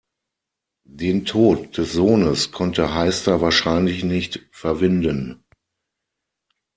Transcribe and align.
Den 0.89 1.25
Tod 1.25 1.77
des 1.77 1.93
Sohnes 1.93 2.51
konnte 2.51 2.95
Heister 2.95 3.39
wahrscheinlich 3.39 4.03
nicht 4.03 4.39
verwinden. 4.51 5.43